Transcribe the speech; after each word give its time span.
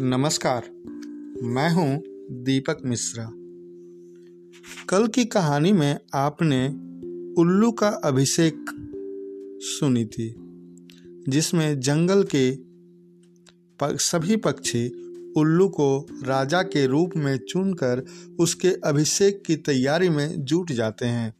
नमस्कार, 0.00 0.62
मैं 1.42 1.70
हूँ 1.70 2.02
दीपक 2.44 2.78
मिश्रा। 2.84 3.24
कल 4.88 5.06
की 5.06 5.24
कहानी 5.24 5.72
में 5.72 5.98
आपने 6.14 6.66
उल्लू 7.42 7.72
का 7.72 7.88
अभिषेक 7.88 8.64
सुनी 9.62 10.04
थी, 10.04 10.34
जिसमें 11.28 11.80
जंगल 11.80 12.24
के 12.34 12.52
सभी 13.98 14.36
पक्षी 14.36 14.86
उल्लू 15.36 15.68
को 15.68 16.06
राजा 16.24 16.62
के 16.62 16.86
रूप 16.86 17.10
में 17.16 17.36
चुनकर 17.38 18.04
उसके 18.40 18.68
अभिषेक 18.68 19.42
की 19.46 19.56
तैयारी 19.56 20.08
में 20.08 20.44
जुट 20.44 20.72
जाते 20.72 21.06
हैं। 21.06 21.30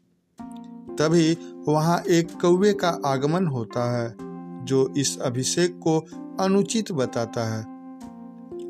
तभी 0.97 1.37
वहाँ 1.69 2.03
एक 2.09 2.41
कौवे 2.41 2.73
का 2.73 3.01
आगमन 3.07 3.47
होता 3.47 3.91
है, 3.99 4.17
जो 4.65 4.95
इस 4.97 5.19
अभिषेक 5.19 5.79
को 5.79 5.99
अनुचित 6.41 6.93
बताता 6.93 7.55
है। 7.55 7.72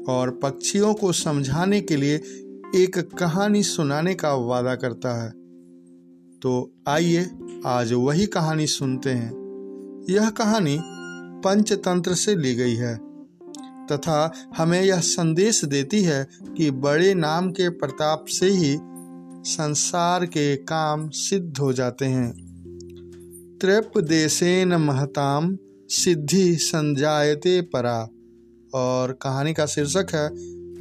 और 0.08 0.30
पक्षियों 0.30 0.94
को 0.94 1.12
समझाने 1.12 1.80
के 1.80 1.96
लिए 1.96 2.16
एक 2.74 3.10
कहानी 3.18 3.62
सुनाने 3.62 4.14
का 4.14 4.34
वादा 4.34 4.74
करता 4.74 5.22
है। 5.22 5.30
तो 6.40 6.72
आइए 6.88 7.30
आज 7.66 7.92
वही 7.92 8.26
कहानी 8.26 8.66
सुनते 8.66 9.10
हैं। 9.10 9.42
यह 10.10 10.30
कहानी 10.30 10.78
पंचतंत्र 11.44 12.14
से 12.14 12.36
ली 12.36 12.54
गई 12.54 12.74
है 12.74 12.96
तथा 13.86 14.32
हमें 14.56 14.82
यह 14.82 15.00
संदेश 15.00 15.64
देती 15.64 16.02
है 16.02 16.28
कि 16.56 16.70
बड़े 16.70 17.14
नाम 17.14 17.50
के 17.50 17.68
प्रताप 17.68 18.24
से 18.28 18.46
ही 18.46 18.78
संसार 19.44 20.26
के 20.26 20.56
काम 20.56 21.08
सिद्ध 21.08 21.58
हो 21.58 21.72
जाते 21.72 22.04
हैं। 22.04 22.52
त्रिप 23.60 23.98
देशेन 23.98 24.74
महताम 24.74 25.58
सिद्धि 25.88 26.56
संजायते 26.56 27.60
परा। 27.60 28.08
और 28.74 29.12
कहानी 29.12 29.54
का 29.54 29.66
शीर्षक 29.66 30.06
है, 30.14 30.30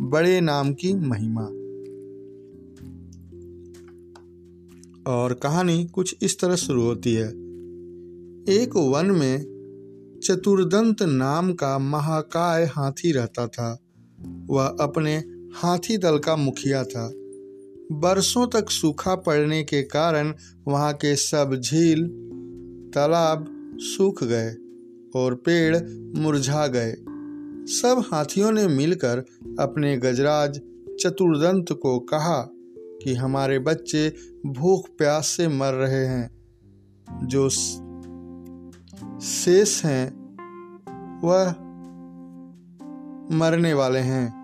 बड़े 0.10 0.42
नाम 0.42 0.74
की 0.74 0.94
महिमा। 0.94 1.46
और 5.08 5.34
कहानी 5.34 5.86
कुछ 5.86 6.16
इस 6.22 6.40
तरह 6.40 6.56
शुरू 6.56 6.82
होती 6.82 7.14
है। 7.14 7.28
एक 8.50 8.72
वन 8.76 9.06
में 9.06 9.52
चतुर्दंत 10.24 11.02
नाम 11.02 11.54
का 11.54 11.80
महाकाय 11.80 12.66
हाथी 12.66 13.12
रहता 13.12 13.48
था। 13.48 13.80
वह 14.50 14.66
अपने 14.68 15.18
हाथी 15.54 15.98
दल 15.98 16.18
का 16.18 16.36
मुखिया 16.36 16.84
था। 16.84 17.14
बरसों 17.92 18.48
तक 18.48 18.70
सूखा 18.70 19.16
पड़ने 19.16 19.64
के 19.64 19.84
कारण 19.84 20.34
वहाँ 20.68 20.94
के 20.94 21.16
सब 21.16 21.56
झील, 21.56 22.08
तालाब 22.96 23.48
सूख 23.80 24.24
गए 24.24 24.56
और 25.16 25.36
पेड़ 25.36 25.78
मुरझा 26.20 26.68
गए। 26.68 26.92
सब 27.66 28.04
हाथियों 28.14 28.52
ने 28.52 28.68
मिलकर 28.68 29.26
अपने 29.60 29.98
गजराज 29.98 30.62
चतुर्दंत 31.00 31.66
को 31.72 32.00
कहा 32.00 32.50
कि 33.04 33.14
हमारे 33.14 33.60
बच्चे 33.60 34.16
भूख 34.46 34.88
प्यास 34.98 35.28
से 35.28 35.48
मर 35.48 35.74
रहे 35.74 36.06
हैं। 36.06 36.42
जो 37.24 37.50
शेष 39.20 39.86
हैं, 39.86 40.22
वह 41.24 41.52
मरने 43.38 43.74
वाले 43.74 44.00
हैं। 44.00 44.42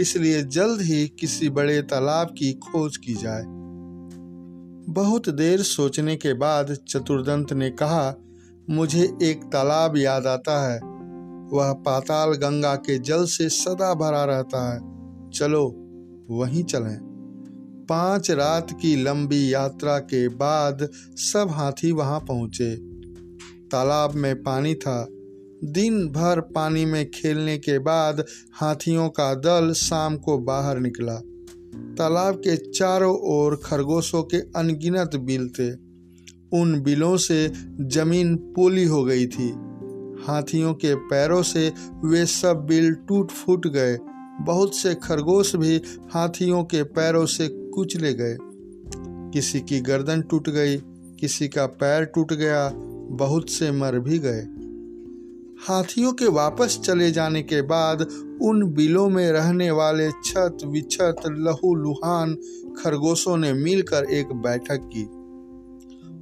इसलिए 0.00 0.42
जल्द 0.42 0.80
ही 0.80 1.08
किसी 1.08 1.50
बड़े 1.50 1.82
तालाब 1.82 2.26
की 2.26 2.52
खोज 2.52 2.96
की 2.96 3.14
जाए। 3.14 3.44
बहुत 4.92 5.28
देर 5.28 5.62
सोचने 5.62 6.16
के 6.16 6.34
बाद 6.34 6.78
चतुर्दंत 6.88 7.52
ने 7.52 7.70
कहा, 7.70 8.14
मुझे 8.70 9.16
एक 9.22 9.44
तालाब 9.44 9.96
याद 9.96 10.26
आता 10.26 10.72
है। 10.72 10.95
वह 11.52 11.72
पाताल 11.72 12.30
गंगा 12.30 12.74
के 12.74 12.98
जल 12.98 13.24
से 13.24 13.48
सदा 13.48 13.94
भरा 13.94 14.24
रहता 14.24 14.74
है। 14.74 14.80
चलो, 15.30 15.74
वहीं 16.30 16.64
चलें। 16.64 17.16
पाँच 17.88 18.30
रात 18.30 18.70
की 18.70 19.02
लंबी 19.02 19.54
यात्रा 19.54 19.98
के 19.98 20.28
बाद 20.28 20.88
सब 21.16 21.48
हाथी 21.50 21.92
वहाँ 21.92 22.20
पहुँचे। 22.20 22.76
तालाब 23.70 24.14
में 24.14 24.42
पानी 24.42 24.74
था। 24.74 25.08
दिन 25.64 26.08
भर 26.08 26.40
पानी 26.40 26.84
में 26.84 27.10
खेलने 27.10 27.58
के 27.58 27.78
बाद 27.78 28.24
हाथियों 28.54 29.08
का 29.08 29.34
दल 29.34 29.72
शाम 29.72 30.16
को 30.16 30.38
बाहर 30.38 30.80
निकला। 30.80 31.14
तालाब 31.94 32.34
के 32.34 32.56
चारों 32.56 33.18
ओर 33.18 33.60
खरगोशों 33.64 34.22
के 34.22 34.36
अनगिनत 34.36 35.10
बिल 35.16 35.48
थे। 35.48 35.72
उन 36.60 36.80
बिलों 36.82 37.16
से 37.16 37.52
ज़मीन 37.80 38.36
पोली 38.36 38.84
हो 38.84 39.04
गई 39.04 39.26
थी। 39.26 39.75
हाथियों 40.24 40.74
के 40.74 40.94
पैरों 40.94 41.42
से 41.42 41.72
वे 42.04 42.26
सब 42.26 42.66
बिल 42.66 42.94
टूट 42.94 43.30
फूट 43.30 43.66
गए। 43.66 43.98
बहुत 44.40 44.74
से 44.74 44.94
खरगोश 44.94 45.56
भी 45.56 45.82
हाथियों 46.10 46.64
के 46.64 46.82
पैरों 46.82 47.26
से 47.26 47.48
कुचले 47.48 48.14
गए। 48.14 48.36
किसी 49.32 49.60
की 49.60 49.80
गर्दन 49.80 50.22
टूट 50.22 50.48
गई, 50.48 50.76
किसी 51.20 51.48
का 51.48 51.66
पैर 51.66 52.04
टूट 52.04 52.32
गया, 52.32 52.72
बहुत 53.10 53.50
से 53.50 53.70
मर 53.70 53.98
भी 53.98 54.18
गए। 54.18 54.46
हाथियों 55.68 56.12
के 56.12 56.26
वापस 56.26 56.80
चले 56.84 57.10
जाने 57.10 57.42
के 57.42 57.62
बाद 57.62 58.02
उन 58.42 58.74
बिलों 58.74 59.08
में 59.08 59.32
रहने 59.32 59.70
वाले 59.70 60.10
छत 60.10 60.58
विछत 60.66 61.16
लहू 61.26 61.74
लुहान 61.74 62.34
खरगोशों 62.78 63.36
ने 63.36 63.52
मिलकर 63.52 64.04
एक 64.04 64.26
बैठक 64.32 64.90
की। 64.96 65.08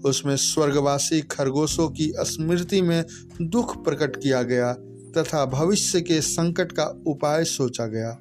उसमें 0.04 0.36
स्वर्गवासी 0.36 1.20
खरगोशों 1.20 1.88
की 1.88 2.12
स्मृति 2.16 2.82
में 2.82 3.04
दुख 3.42 3.84
प्रकट 3.84 4.16
किया 4.16 4.42
गया 4.42 4.72
तथा 5.18 5.44
भविष्य 5.46 6.00
के 6.00 6.20
संकट 6.20 6.72
का 6.72 6.84
उपाय 7.06 7.44
सोचा 7.44 7.86
गया। 7.86 8.18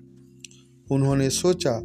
उन्होंने 0.91 1.29
सोचा, 1.29 1.81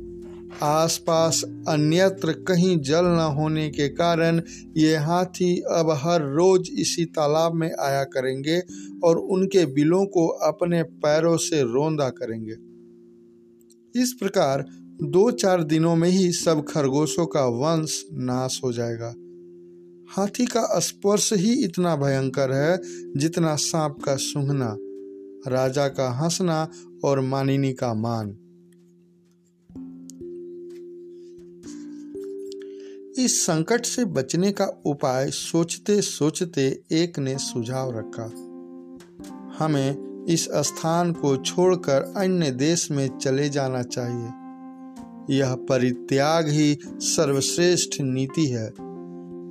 आसपास 0.62 1.44
अन्यत्र 1.68 2.32
कहीं 2.32 2.78
जल 2.80 3.04
न 3.04 3.32
होने 3.36 3.70
के 3.70 3.88
कारण 3.88 4.42
ये 4.76 4.96
हाथी 4.96 5.60
अब 5.60 5.90
हर 5.90 6.22
रोज 6.22 6.70
इसी 6.78 7.04
तालाब 7.04 7.54
में 7.54 7.70
आया 7.80 8.04
करेंगे 8.04 8.62
और 9.04 9.18
उनके 9.18 9.66
बिलों 9.66 10.04
को 10.06 10.26
अपने 10.28 10.82
पैरों 10.82 11.36
से 11.36 11.62
रोंदा 11.62 12.08
करेंगे। 12.10 12.56
इस 14.02 14.16
प्रकार 14.20 14.64
दो 15.02 15.30
चार 15.30 15.62
दिनों 15.62 15.96
में 15.96 16.08
ही 16.08 16.32
सब 16.32 16.64
खरगोशों 16.68 17.26
का 17.26 17.44
वंश 17.44 18.04
नाश 18.12 18.60
हो 18.64 18.72
जाएगा। 18.72 19.14
हाथी 20.16 20.46
का 20.46 20.78
स्पर्श 20.78 21.32
ही 21.32 21.64
इतना 21.64 21.96
भयंकर 21.96 22.52
है 22.52 22.80
जितना 23.16 23.56
सांप 23.56 23.98
का 24.04 24.16
सूंघना, 24.16 24.76
राजा 25.50 25.88
का 25.88 26.10
हंसना 26.10 26.68
और 27.04 27.20
मानिनी 27.20 27.72
का 27.72 27.94
मान। 27.94 28.28
इस 33.18 33.42
संकट 33.42 33.86
से 33.86 34.04
बचने 34.04 34.52
का 34.52 34.82
उपाय 34.86 35.30
सोचते 35.30 36.02
सोचते 36.02 36.82
एक 36.92 37.18
ने 37.18 37.38
सुझाव 37.38 37.98
रखा। 37.98 38.24
हमें 39.58 40.24
इस 40.28 40.44
स्थान 40.44 41.12
को 41.12 41.36
छोड़कर 41.36 42.14
अन्य 42.16 42.50
देश 42.50 42.90
में 42.90 43.18
चले 43.18 43.48
जाना 43.48 43.82
चाहिए। 43.82 44.30
यह 45.38 45.54
परित्याग 45.54 46.48
ही 46.48 46.78
सर्वश्रेष्ठ 46.86 48.00
नीति 48.00 48.46
है। 48.46 48.87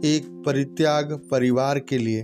एक 0.05 0.43
परित्याग 0.45 1.27
परिवार 1.31 1.79
के 1.79 1.97
लिए। 1.97 2.21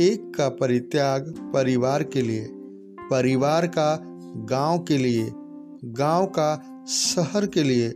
एक 0.00 0.32
का 0.36 0.48
परित्याग 0.48 1.34
परिवार 1.54 2.02
के 2.04 2.22
लिए। 2.22 2.48
परिवार 3.10 3.66
का 3.66 4.00
गाँव 4.36 4.78
के 4.78 4.98
लिए। 4.98 5.30
गाँव 5.84 6.26
का 6.26 6.84
शहर 6.88 7.46
के 7.46 7.62
लिए। 7.62 7.88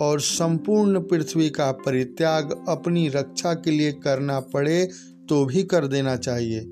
और 0.00 0.20
संपूर्ण 0.20 1.00
पृथ्वी 1.00 1.50
का 1.50 1.72
परित्याग 1.72 2.64
अपनी 2.68 3.08
रक्षा 3.08 3.54
के 3.54 3.70
लिए 3.70 3.92
करना 3.92 4.40
पड़े 4.40 4.90
तो 5.28 5.44
भी 5.44 5.62
कर 5.62 5.86
देना 5.86 6.16
चाहिए। 6.16 6.64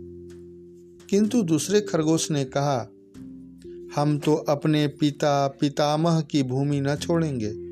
किंतु 1.10 1.42
दूसरे 1.42 1.80
खरगोश 1.80 2.30
ने 2.30 2.44
कहा, 2.44 2.90
हम 3.96 4.18
तो 4.18 4.34
अपने 4.34 4.88
पिता 4.88 5.48
पितामह 5.60 6.20
की 6.20 6.42
भूमि 6.42 6.80
न 6.80 6.96
छोड़ेंगे। 6.96 7.69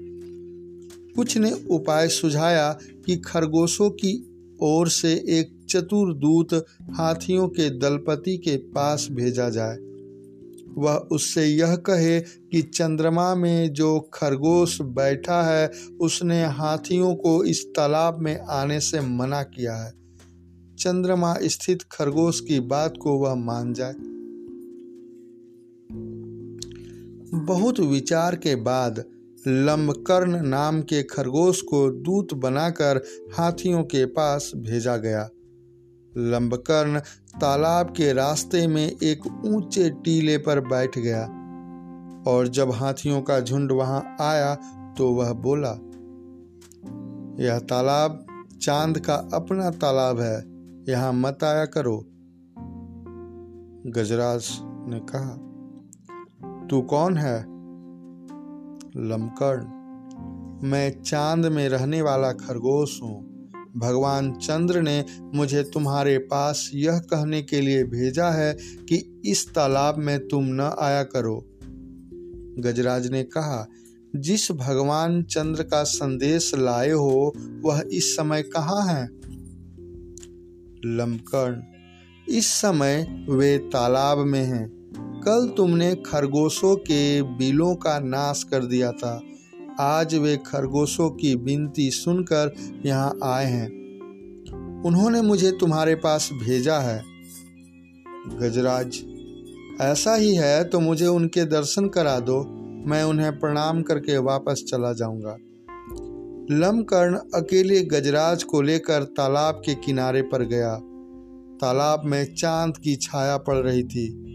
कुछ 1.18 1.36
ने 1.36 1.52
उपाय 1.70 2.08
सुझाया 2.08 2.78
कि 3.06 3.16
खरगोशों 3.16 3.90
की 3.90 4.24
ओर 4.62 4.88
से 4.88 5.12
एक 5.12 5.66
चतुर 5.70 6.14
दूत 6.14 6.66
हाथियों 6.90 7.48
के 7.48 7.70
दलपति 7.70 8.38
के 8.38 8.56
पास 8.56 9.08
भेजा 9.10 9.50
जाए। 9.50 9.76
वह 10.78 10.94
उससे 10.94 11.46
यह 11.46 11.76
कहे 11.76 12.20
कि 12.20 12.62
चंद्रमा 12.62 13.34
में 13.34 13.72
जो 13.72 14.10
खरगोश 14.14 14.80
बैठा 14.80 15.42
है, 15.42 15.70
उसने 16.00 16.44
हाथियों 16.44 17.14
को 17.14 17.44
इस 17.44 17.66
तालाब 17.76 18.18
में 18.18 18.38
आने 18.38 18.80
से 18.80 19.00
मना 19.00 19.42
किया 19.42 19.76
है। 19.76 19.92
चंद्रमा 20.78 21.36
स्थित 21.42 21.82
खरगोश 21.82 22.40
की 22.40 22.60
बात 22.60 22.94
को 23.02 23.18
वह 23.18 23.34
मान 23.34 23.74
जाए। 23.74 23.94
बहुत 27.38 27.80
विचार 27.80 28.36
के 28.36 28.56
बाद 28.56 29.04
लंबकर्ण 29.46 30.40
नाम 30.42 30.80
के 30.82 31.02
खरगोश 31.02 31.60
को 31.62 31.90
दूत 31.90 32.34
बनाकर 32.34 33.00
हाथियों 33.36 33.82
के 33.82 34.04
पास 34.06 34.50
भेजा 34.56 34.96
गया। 34.96 35.28
लंबकर्ण 36.12 36.98
तालाब 37.40 37.90
के 37.90 38.12
रास्ते 38.12 38.66
में 38.66 38.86
एक 38.86 39.26
ऊँचे 39.46 39.90
टीले 39.90 40.38
पर 40.38 40.60
बैठ 40.60 40.98
गया 40.98 41.22
और 42.30 42.48
जब 42.48 42.70
हाथियों 42.70 43.20
का 43.22 43.40
झुंड 43.40 43.72
वहाँ 43.72 44.16
आया 44.20 44.54
तो 44.98 45.12
वह 45.14 45.32
बोला, 45.32 45.70
यह 47.44 47.58
तालाब 47.58 48.24
चाँद 48.62 48.98
का 48.98 49.14
अपना 49.34 49.70
तालाब 49.70 50.20
है, 50.20 50.36
यहाँ 50.88 51.12
मत 51.12 51.44
आया 51.44 51.64
करो। 51.66 51.96
गजराज 53.92 54.48
ने 54.88 55.00
कहा, 55.10 55.36
तू 56.66 56.80
कौन 56.82 57.16
है? 57.16 57.57
लमकर्ण। 58.98 59.78
मैं 60.68 61.02
चाँद 61.02 61.46
में 61.46 61.68
रहने 61.68 62.02
वाला 62.02 62.32
खरगोश 62.32 63.02
हूँ। 63.02 63.28
भगवान 63.76 64.32
चंद्र 64.32 64.82
ने 64.82 65.04
मुझे 65.34 65.62
तुम्हारे 65.62 66.18
पास 66.18 66.70
यह 66.74 66.98
कहने 66.98 67.42
के 67.42 67.60
लिए 67.60 67.84
भेजा 67.84 68.30
है 68.30 68.54
कि 68.88 69.20
इस 69.24 69.54
तालाब 69.54 69.98
में 69.98 70.28
तुम 70.28 70.44
न 70.44 70.76
आया 70.78 71.02
करो। 71.02 71.44
गजराज 72.58 73.10
ने 73.10 73.22
कहा, 73.22 73.68
जिस 74.16 74.52
भगवान 74.52 75.22
चंद्र 75.22 75.62
का 75.62 75.82
संदेश 75.82 76.54
लाए 76.54 76.90
हो, 76.90 77.32
वह 77.64 77.84
इस 77.92 78.16
समय 78.16 78.42
कहाँ 78.42 78.86
है? 78.86 79.08
लमकर्ण, 80.84 81.62
इस 82.28 82.46
समय 82.46 83.26
वे 83.30 83.58
तालाब 83.58 84.18
में 84.18 84.44
हैं। 84.44 84.77
कल 85.18 85.48
तुमने 85.56 85.94
खरगोशों 86.06 86.76
के 86.76 87.22
बिलों 87.22 87.74
का 87.74 87.98
नाश 87.98 88.42
कर 88.42 88.64
दिया 88.64 88.92
था। 88.92 89.20
आज 89.80 90.14
वे 90.14 90.36
खरगोशों 90.36 91.10
की 91.10 91.34
विनती 91.34 91.90
सुनकर 91.90 92.54
यहाँ 92.86 93.18
आए 93.24 93.46
हैं। 93.46 93.68
उन्होंने 94.82 95.20
मुझे 95.22 95.50
तुम्हारे 95.50 95.94
पास 95.94 96.30
भेजा 96.32 96.78
है। 96.78 97.02
गजराज, 98.34 98.98
ऐसा 99.80 100.14
ही 100.14 100.34
है 100.34 100.64
तो 100.64 100.80
मुझे 100.80 101.06
उनके 101.06 101.44
दर्शन 101.44 101.88
करा 101.88 102.18
दो। 102.20 102.42
मैं 102.86 103.02
उन्हें 103.02 103.38
प्रणाम 103.38 103.82
करके 103.82 104.18
वापस 104.18 104.64
चला 104.68 104.92
जाऊँगा। 104.92 105.36
लमकर्ण 106.50 107.16
अकेले 107.34 107.80
गजराज 107.80 108.42
को 108.42 108.62
लेकर 108.62 109.02
तालाब 109.02 109.62
के 109.66 109.74
किनारे 109.74 110.22
पर 110.22 110.44
गया। 110.44 110.74
तालाब 111.60 112.02
में 112.04 112.34
चाँद 112.34 112.76
की 112.76 112.96
छाया 112.96 113.36
पड़ 113.36 113.56
रही 113.56 113.82
थी। 113.82 114.27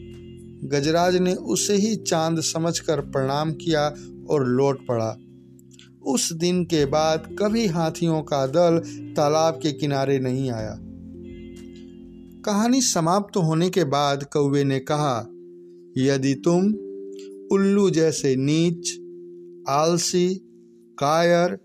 गजराज 0.64 1.16
ने 1.16 1.34
उसे 1.34 1.76
ही 1.76 1.96
चाँद 1.96 2.42
समझकर 2.42 3.02
प्रणाम 3.02 3.52
किया 3.52 3.96
और 4.30 4.48
लौट 4.48 4.88
पड़ा। 4.88 5.18
उस 6.06 6.34
दिन 6.34 6.64
के 6.66 6.86
बाद 6.86 7.36
कभी 7.40 7.68
हाथियों 7.68 8.22
का 8.22 8.48
दल 8.48 8.80
तालाब 9.14 9.54
के 9.54 9.72
किनारे 9.72 10.20
नहीं 10.20 10.52
आया। 10.52 10.80
कहानी 12.46 12.82
समाप्त 12.82 13.38
होने 13.38 13.70
के 13.70 13.84
बाद 13.84 14.24
कौवे 14.24 14.64
ने 14.64 14.80
कहा, 14.80 15.20
यदि 15.98 16.34
तुम 16.36 16.66
उल्लू 17.52 17.90
जैसे 17.90 18.36
नीच, 18.36 19.00
आलसी, 19.70 20.36
कायर, 21.00 21.58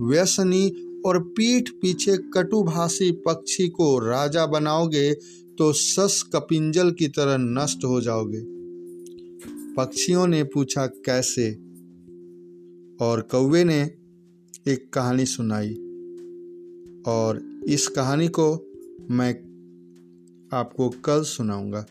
व्यसनी 0.00 0.68
और 1.06 1.18
पीठ 1.18 1.68
पीछे 1.68 2.16
कटुभाषी 2.16 3.10
पक्षी 3.10 3.68
को 3.68 3.98
राजा 3.98 4.46
बनाओगे 4.46 5.12
तो 5.58 5.72
सस 5.72 6.30
कपिंजल 6.32 6.90
की 6.90 7.08
तरह 7.08 7.36
नष्ट 7.36 7.84
हो 7.84 8.00
जाओगे। 8.00 8.44
पक्षियों 9.74 10.26
ने 10.26 10.44
पूछा, 10.44 10.86
कैसे? 10.86 11.52
और 13.04 13.20
कौवे 13.20 13.64
ने 13.64 13.82
एक 14.68 14.92
कहानी 14.92 15.26
सुनाई। 15.26 15.74
और 17.08 17.60
इस 17.68 17.88
कहानी 17.88 18.28
को 18.28 18.72
मैं 19.10 19.34
आपको 20.52 20.88
कल 20.88 21.22
सुनाऊँगा। 21.22 21.82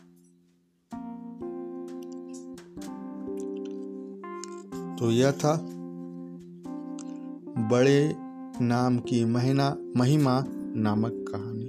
तो 4.96 5.10
यह 5.10 5.30
था 5.32 5.66
बड़े 7.70 8.14
नाम 8.64 8.98
की 8.98 9.24
महिना 9.24 9.76
महिमा 9.96 10.44
नामक 10.76 11.12
कहानी। 11.14 11.65